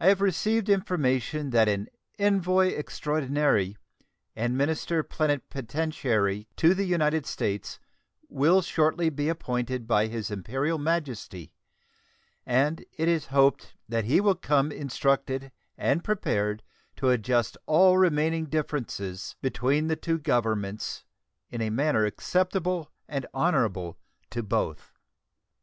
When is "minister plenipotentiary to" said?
4.56-6.72